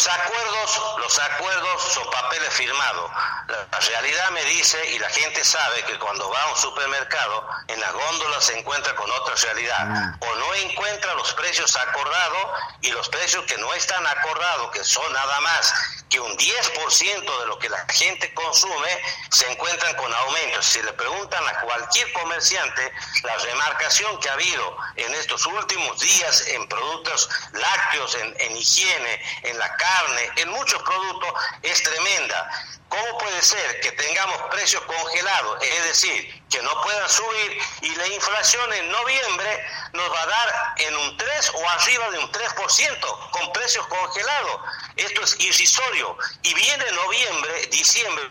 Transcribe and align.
Los 0.00 0.08
acuerdos, 0.08 0.96
los 0.96 1.18
acuerdos 1.18 1.82
son 1.92 2.10
papeles 2.10 2.48
firmados. 2.54 3.10
La, 3.48 3.80
realidad 3.80 4.30
me 4.30 4.42
dice, 4.44 4.78
y 4.92 4.98
la 4.98 5.10
gente 5.10 5.44
sabe, 5.44 5.82
que 5.84 5.98
cuando 5.98 6.30
va 6.30 6.40
a 6.40 6.46
un 6.48 6.56
supermercado, 6.56 7.46
en 7.68 7.78
las 7.78 7.92
góndolas 7.92 8.42
se 8.42 8.58
encuentra 8.58 8.94
con 8.94 9.10
otra 9.10 9.34
realidad. 9.34 9.84
Mm. 9.84 10.14
O 10.20 10.34
no 10.36 10.54
encuentra 10.54 11.12
los 11.16 11.34
precios 11.34 11.76
acordados 11.76 12.46
y 12.80 12.92
los 12.92 13.10
precios 13.10 13.44
que 13.44 13.58
no 13.58 13.74
están 13.74 14.06
acordados, 14.06 14.70
que 14.70 14.82
son 14.84 15.12
nada 15.12 15.38
más 15.40 15.70
que 16.08 16.18
un 16.18 16.34
10% 16.34 16.59
de 16.90 17.46
lo 17.46 17.56
que 17.58 17.68
la 17.68 17.86
gente 17.88 18.34
consume, 18.34 18.88
se 19.30 19.48
encuentran 19.50 19.94
con 19.94 20.12
aumentos. 20.12 20.66
Si 20.66 20.82
le 20.82 20.92
preguntan 20.92 21.46
a 21.46 21.60
cualquier 21.60 22.12
comerciante, 22.12 22.92
la 23.22 23.36
remarcación 23.36 24.18
que 24.18 24.28
ha 24.28 24.32
habido 24.32 24.76
en 24.96 25.14
estos 25.14 25.46
últimos 25.46 26.00
días 26.00 26.48
en 26.48 26.68
productos 26.68 27.30
lácteos, 27.52 28.16
en, 28.16 28.34
en 28.40 28.56
higiene, 28.56 29.22
en 29.44 29.58
la 29.58 29.76
carne, 29.76 30.30
en 30.36 30.48
muchos 30.50 30.82
productos, 30.82 31.32
es 31.62 31.80
tremenda. 31.82 32.50
¿Cómo 32.90 33.18
puede 33.18 33.40
ser 33.40 33.80
que 33.82 33.92
tengamos 33.92 34.42
precios 34.50 34.82
congelados, 34.82 35.62
es 35.62 35.84
decir, 35.84 36.42
que 36.50 36.60
no 36.60 36.82
puedan 36.82 37.08
subir 37.08 37.58
y 37.82 37.94
la 37.94 38.08
inflación 38.08 38.72
en 38.72 38.90
noviembre 38.90 39.64
nos 39.92 40.12
va 40.12 40.22
a 40.22 40.26
dar 40.26 40.74
en 40.78 40.96
un 40.96 41.16
3 41.16 41.52
o 41.54 41.68
arriba 41.68 42.10
de 42.10 42.18
un 42.18 42.32
3% 42.32 43.30
con 43.30 43.52
precios 43.52 43.86
congelados? 43.86 44.60
Esto 44.96 45.22
es 45.22 45.38
irrisorio. 45.38 46.18
Y 46.42 46.52
viene 46.52 46.90
noviembre, 46.90 47.66
diciembre, 47.68 48.28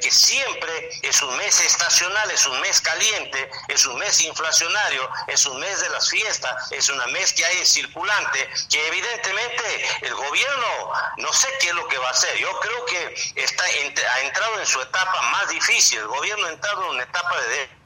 que 0.00 0.10
siempre 0.10 0.90
es 1.02 1.22
un 1.22 1.36
mes 1.36 1.60
estacional, 1.60 2.30
es 2.30 2.46
un 2.46 2.60
mes 2.60 2.80
caliente, 2.80 3.50
es 3.68 3.84
un 3.86 3.98
mes 3.98 4.20
inflacionario, 4.22 5.08
es 5.26 5.46
un 5.46 5.58
mes 5.60 5.80
de 5.80 5.88
las 5.90 6.08
fiestas, 6.08 6.72
es 6.72 6.88
una 6.88 7.06
mes 7.08 7.32
que 7.32 7.44
hay 7.44 7.64
circulante, 7.64 8.48
que 8.70 8.86
evidentemente 8.88 9.88
el 10.02 10.14
gobierno 10.14 10.92
no 11.18 11.32
sé 11.32 11.48
qué 11.60 11.68
es 11.68 11.74
lo 11.74 11.86
que 11.88 11.98
va 11.98 12.08
a 12.08 12.12
hacer. 12.12 12.36
Yo 12.38 12.50
creo 12.60 12.84
que 12.86 13.14
está 13.36 13.64
ha 13.64 14.20
entrado 14.20 14.58
en 14.58 14.66
su 14.66 14.80
etapa 14.80 15.22
más 15.30 15.48
difícil, 15.48 15.98
el 15.98 16.08
gobierno 16.08 16.46
ha 16.46 16.50
entrado 16.50 16.84
en 16.84 16.90
una 16.90 17.02
etapa 17.02 17.40
de 17.40 17.81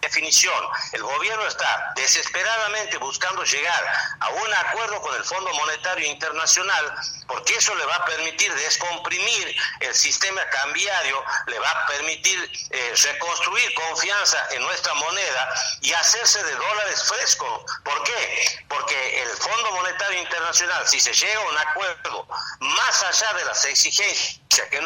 definición. 0.00 0.64
El 0.92 1.02
gobierno 1.02 1.46
está 1.46 1.92
desesperadamente 1.96 2.98
buscando 2.98 3.44
llegar 3.44 3.86
a 4.20 4.28
un 4.30 4.54
acuerdo 4.54 5.00
con 5.00 5.14
el 5.16 5.24
Fondo 5.24 5.52
Monetario 5.54 6.06
Internacional 6.06 6.94
porque 7.26 7.54
eso 7.54 7.74
le 7.76 7.84
va 7.86 7.94
a 7.94 8.04
permitir 8.04 8.52
descomprimir 8.54 9.56
el 9.80 9.94
sistema 9.94 10.44
cambiario, 10.48 11.24
le 11.46 11.58
va 11.60 11.70
a 11.70 11.86
permitir 11.86 12.50
eh, 12.70 12.94
reconstruir 13.04 13.72
confianza 13.74 14.48
en 14.50 14.62
nuestra 14.62 14.92
moneda 14.94 15.54
y 15.80 15.92
hacerse 15.92 16.42
de 16.42 16.54
dólares 16.54 17.04
frescos. 17.04 17.62
¿Por 17.84 18.02
qué? 18.02 18.64
Porque 18.68 19.22
el 19.22 19.28
Fondo 19.28 19.70
Monetario 19.72 20.20
Internacional, 20.20 20.88
si 20.88 20.98
se 20.98 21.12
llega 21.12 21.40
a 21.40 21.48
un 21.50 21.58
acuerdo 21.58 22.26
más 22.58 23.02
allá 23.04 23.32
de 23.34 23.44
las 23.44 23.64
exigencias 23.64 24.40
que 24.48 24.80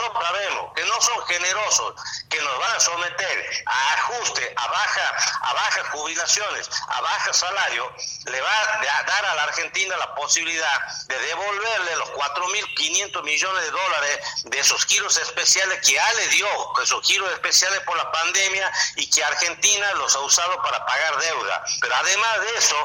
nosotros 0.00 0.24
sabemos, 0.24 0.72
que 0.74 0.84
no 0.84 1.00
son 1.00 1.26
generosos, 1.26 1.94
que 2.28 2.40
nos 2.40 2.58
van 2.58 2.76
a 2.76 2.80
someter 2.80 3.64
a 3.66 3.92
ajuste, 3.94 4.54
a 4.56 4.66
baja, 4.68 5.16
a 5.42 5.52
bajas 5.52 5.88
jubilaciones, 5.90 6.70
a 6.88 7.00
baja 7.00 7.32
salario, 7.32 7.92
le 8.26 8.40
va 8.40 8.50
a 8.50 9.02
dar 9.02 9.24
a 9.26 9.34
la 9.34 9.42
Argentina 9.44 9.96
la 9.96 10.14
posibilidad 10.14 10.80
de 11.06 11.18
devolverle 11.18 11.96
los 11.96 12.10
4.500 12.10 13.22
millones 13.22 13.64
de 13.64 13.70
dólares 13.70 14.20
de 14.44 14.58
esos 14.58 14.84
giros 14.86 15.16
especiales 15.16 15.80
que 15.84 15.92
ya 15.92 16.12
le 16.14 16.28
dio, 16.28 16.48
esos 16.82 17.04
giros 17.06 17.30
especiales 17.32 17.80
por 17.80 17.96
la 17.96 18.10
pandemia 18.10 18.70
y 18.96 19.08
que 19.10 19.24
Argentina 19.24 19.92
los 19.94 20.14
ha 20.14 20.20
usado 20.20 20.62
para 20.62 20.84
pagar 20.86 21.18
deuda. 21.18 21.64
Pero 21.80 21.94
además 21.94 22.40
de 22.40 22.54
eso, 22.56 22.76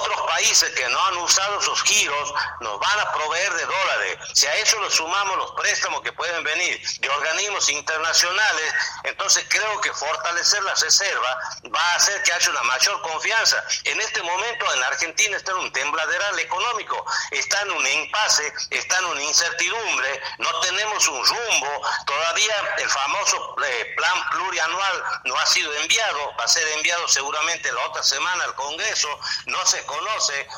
otros 0.00 0.20
países 0.22 0.70
que 0.74 0.88
no 0.88 1.06
han 1.06 1.16
usado 1.18 1.60
esos 1.60 1.82
giros 1.82 2.34
nos 2.60 2.78
van 2.78 3.00
a 3.00 3.12
proveer 3.12 3.52
de 3.54 3.66
dólares. 3.66 4.13
Si 4.34 4.46
a 4.46 4.54
eso 4.56 4.80
le 4.80 4.90
sumamos 4.90 5.36
los 5.36 5.52
préstamos 5.52 6.02
que 6.02 6.12
pueden 6.12 6.42
venir 6.42 6.80
de 6.98 7.08
organismos 7.08 7.68
internacionales, 7.68 8.74
entonces 9.04 9.46
creo 9.48 9.80
que 9.80 9.92
fortalecer 9.92 10.60
la 10.64 10.74
reserva 10.74 11.38
va 11.72 11.80
a 11.80 11.94
hacer 11.94 12.20
que 12.24 12.32
haya 12.32 12.50
una 12.50 12.64
mayor 12.64 13.00
confianza. 13.02 13.62
En 13.84 14.00
este 14.00 14.20
momento 14.22 14.74
en 14.74 14.82
Argentina 14.82 15.36
está 15.36 15.52
en 15.52 15.58
un 15.58 15.72
tembladeral 15.72 16.36
económico, 16.40 17.06
está 17.30 17.62
en 17.62 17.70
un 17.70 17.86
impasse, 17.86 18.52
está 18.70 18.98
en 18.98 19.04
una 19.04 19.22
incertidumbre, 19.22 20.20
no 20.38 20.60
tenemos 20.60 21.06
un 21.06 21.24
rumbo, 21.24 21.82
todavía 22.04 22.74
el 22.78 22.90
famoso 22.90 23.56
eh, 23.64 23.94
plan 23.96 24.30
plurianual 24.30 25.04
no 25.26 25.38
ha 25.38 25.46
sido 25.46 25.72
enviado, 25.74 26.34
va 26.36 26.44
a 26.44 26.48
ser 26.48 26.66
enviado 26.72 27.06
seguramente 27.06 27.72
la 27.72 27.86
otra 27.86 28.02
semana 28.02 28.42
al 28.44 28.54
Congreso, 28.56 29.08
no 29.46 29.64
se 29.64 29.86
conoce 29.86 30.48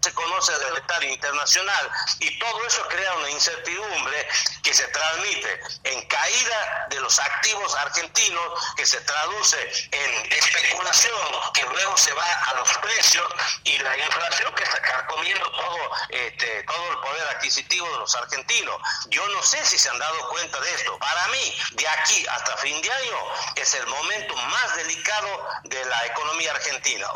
se 0.00 0.14
conoce 0.14 0.52
del 0.58 0.76
monetario 0.86 1.12
internacional 1.12 1.90
y 2.20 2.38
todo 2.38 2.66
eso 2.66 2.86
crea 2.88 3.14
una 3.14 3.30
incertidumbre 3.30 4.28
que 4.62 4.74
se 4.74 4.86
transmite 4.88 5.60
en 5.84 6.06
caída 6.06 6.86
de 6.90 7.00
los 7.00 7.18
activos 7.18 7.74
argentinos, 7.76 8.74
que 8.76 8.86
se 8.86 9.00
traduce 9.00 9.88
en 9.90 10.32
especulación, 10.32 11.20
que 11.54 11.62
luego 11.64 11.96
se 11.96 12.12
va 12.12 12.24
a 12.24 12.54
los 12.54 12.68
precios 12.78 13.26
y 13.64 13.78
la 13.78 13.96
inflación 13.96 14.54
que 14.54 14.62
está 14.64 15.06
comiendo 15.06 15.50
todo, 15.50 15.90
este, 16.10 16.62
todo 16.64 16.90
el 16.90 16.98
poder 16.98 17.28
adquisitivo 17.28 17.90
de 17.90 17.98
los 17.98 18.14
argentinos. 18.14 18.80
Yo 19.08 19.26
no 19.28 19.42
sé 19.42 19.64
si 19.64 19.78
se 19.78 19.88
han 19.88 19.98
dado 19.98 20.28
cuenta 20.28 20.60
de 20.60 20.74
esto. 20.74 20.98
Para 20.98 21.28
mí, 21.28 21.58
de 21.72 21.88
aquí 21.88 22.26
hasta 22.28 22.56
fin 22.58 22.80
de 22.82 22.92
año 22.92 23.18
es 23.56 23.74
el 23.74 23.86
momento 23.86 24.36
más 24.36 24.76
delicado 24.76 25.48
de 25.64 25.84
la 25.84 26.06
economía 26.06 26.50
argentina. 26.52 27.08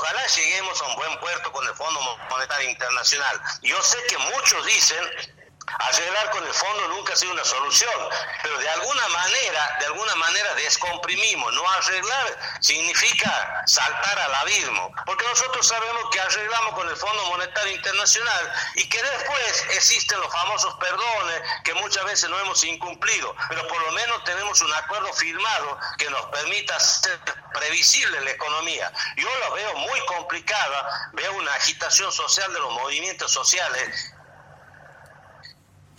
Ojalá 0.00 0.26
lleguemos 0.28 0.80
a 0.80 0.86
un 0.86 0.96
buen 0.96 1.20
puerto 1.20 1.52
con 1.52 1.66
el 1.68 1.74
Fondo 1.74 2.00
Monetario 2.30 2.70
Internacional. 2.70 3.38
Yo 3.60 3.82
sé 3.82 3.98
que 4.08 4.16
muchos 4.16 4.64
dicen 4.64 5.04
Arreglar 5.78 6.30
con 6.30 6.46
el 6.46 6.52
fondo 6.52 6.88
nunca 6.88 7.12
ha 7.12 7.16
sido 7.16 7.32
una 7.32 7.44
solución, 7.44 8.08
pero 8.42 8.58
de 8.58 8.68
alguna 8.68 9.08
manera, 9.08 9.76
de 9.80 9.86
alguna 9.86 10.14
manera 10.16 10.54
descomprimimos. 10.54 11.52
No 11.52 11.70
arreglar 11.70 12.58
significa 12.60 13.62
saltar 13.66 14.18
al 14.18 14.34
abismo, 14.36 14.92
porque 15.06 15.24
nosotros 15.26 15.66
sabemos 15.66 16.04
que 16.12 16.20
arreglamos 16.20 16.74
con 16.74 16.88
el 16.88 16.96
Fondo 16.96 17.24
Monetario 17.26 17.74
Internacional 17.74 18.52
y 18.74 18.88
que 18.88 19.02
después 19.02 19.66
existen 19.74 20.20
los 20.20 20.32
famosos 20.32 20.74
perdones 20.74 21.42
que 21.64 21.74
muchas 21.74 22.04
veces 22.04 22.28
no 22.30 22.38
hemos 22.38 22.62
incumplido, 22.64 23.34
pero 23.48 23.66
por 23.68 23.80
lo 23.82 23.92
menos 23.92 24.24
tenemos 24.24 24.60
un 24.60 24.72
acuerdo 24.74 25.12
firmado 25.12 25.78
que 25.98 26.10
nos 26.10 26.24
permita 26.26 26.78
ser 26.80 27.20
previsible 27.52 28.20
la 28.20 28.30
economía. 28.30 28.92
Yo 29.16 29.28
lo 29.38 29.52
veo 29.52 29.74
muy 29.74 30.00
complicada, 30.06 31.10
veo 31.12 31.32
una 31.34 31.52
agitación 31.54 32.12
social 32.12 32.52
de 32.52 32.60
los 32.60 32.72
movimientos 32.72 33.32
sociales 33.32 34.12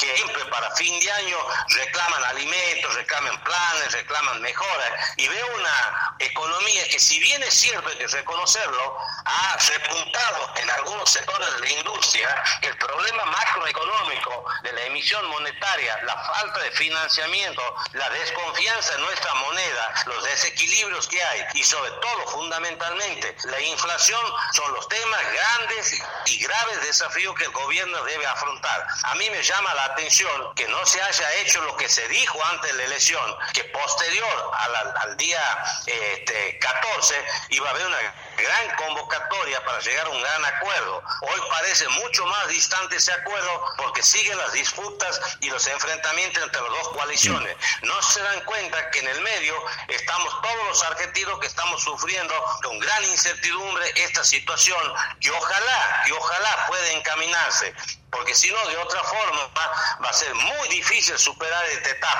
que 0.02 0.16
siempre 0.16 0.44
para 0.46 0.70
fin 0.76 1.00
de 1.00 1.12
año 1.12 1.38
reclaman 1.70 2.24
alimentos, 2.26 2.94
reclaman 2.96 3.44
planes, 3.44 3.92
reclaman 3.94 4.42
mejoras, 4.42 4.92
y 5.18 5.28
veo 5.28 5.48
una 5.56 6.16
economía 6.20 6.88
que 6.90 7.00
si 7.00 7.20
bien 7.20 7.42
es 7.44 7.54
cierto 7.54 7.88
hay 7.88 7.98
que 7.98 8.08
reconocerlo, 8.08 8.98
ha 9.26 9.58
repuntado 9.58 10.54
en 10.58 10.70
algunos 10.72 11.10
sectores 11.10 11.54
de 11.54 11.60
la 11.60 11.70
industria 11.70 12.44
el 12.62 12.76
problema 12.78 13.26
macroeconómico 13.26 14.46
de 14.64 14.74
la 14.74 14.82
emisión 14.86 15.26
monetaria, 15.30 16.00
la 16.04 16.18
falta 16.18 16.60
de 16.60 16.72
financiamiento, 16.72 17.62
la 17.94 18.10
desconfianza 18.10 18.96
en 18.96 19.02
nuestra 19.02 19.34
moneda, 19.36 19.94
los 20.08 20.24
desequilibrios 20.24 21.08
que 21.08 21.24
hay 21.24 21.46
y 21.54 21.64
sobre 21.64 21.92
todo 21.92 22.28
fundamentalmente 22.28 23.36
la 23.44 23.60
inflación 23.62 24.22
son 24.54 24.74
los 24.74 24.88
temas 24.88 25.22
grandes 25.34 26.02
y 26.26 26.44
graves 26.44 26.82
desafíos 26.82 27.36
que 27.36 27.46
el 27.46 27.52
gobierno 27.52 28.04
debe 28.04 28.26
afrontar. 28.26 28.88
A 29.04 29.16
mí 29.16 29.30
me 29.30 29.44
llama 29.44 29.74
la 29.74 29.91
atención 29.94 30.54
que 30.56 30.68
no 30.68 30.86
se 30.86 31.02
haya 31.02 31.34
hecho 31.36 31.62
lo 31.62 31.76
que 31.78 31.88
se 31.90 32.08
dijo 32.08 32.44
antes 32.46 32.72
de 32.72 32.78
la 32.78 32.84
elección, 32.86 33.38
que 33.54 33.64
posterior 33.66 34.52
al, 34.54 35.18
día 35.18 35.42
este, 35.86 36.58
14 36.60 37.26
iba 37.50 37.68
a 37.68 37.72
haber 37.72 37.86
una 37.86 37.98
gran 38.38 38.76
convocatoria 38.76 39.64
para 39.64 39.80
llegar 39.80 40.08
a 40.08 40.10
un 40.10 40.22
gran 40.22 40.46
acuerdo. 40.46 41.04
Hoy 41.22 41.42
parece 41.50 41.88
mucho 41.90 42.26
más 42.26 42.48
distante 42.48 42.96
ese 42.96 43.12
acuerdo 43.12 43.66
porque 43.78 44.02
siguen 44.02 44.38
las 44.38 44.54
disputas 44.54 45.20
y 45.42 45.50
los 45.50 45.66
enfrentamientos 45.68 46.44
entre 46.44 46.62
las 46.62 46.72
dos 46.72 46.90
coaliciones. 46.90 47.56
No 47.84 48.02
se 48.02 48.22
dan 48.22 48.42
cuenta 48.42 48.90
que 48.92 49.00
en 49.00 49.08
el 49.10 49.22
medio 49.22 49.56
estamos 49.88 50.42
todos 50.42 50.68
los 50.68 50.84
argentinos 50.84 51.40
que 51.40 51.48
estamos 51.48 51.84
sufriendo 51.84 52.34
con 52.64 52.80
gran 52.80 53.04
incertidumbre 53.06 53.92
esta 53.96 54.24
situación 54.24 54.82
que 55.20 55.30
ojalá, 55.32 56.04
que 56.06 56.14
ojalá 56.14 56.66
pueda 56.68 56.92
encaminarse 56.94 57.74
porque 58.22 58.36
si 58.36 58.52
no, 58.52 58.68
de 58.68 58.78
otra 58.78 59.04
forma 59.04 59.50
va 59.58 60.08
a 60.08 60.14
ser 60.14 60.32
muy 60.36 60.70
difícil 60.70 61.18
superar 61.18 61.66
esta 61.72 61.90
etapa. 61.90 62.12